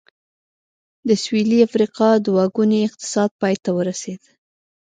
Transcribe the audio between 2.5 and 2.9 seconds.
ګونی